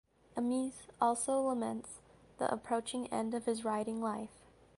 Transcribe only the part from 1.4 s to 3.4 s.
laments the approaching end